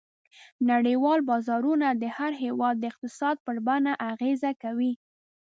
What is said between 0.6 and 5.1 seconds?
نړیوال بازارونه د هر هېواد د اقتصاد پر بڼه اغېزه کوي.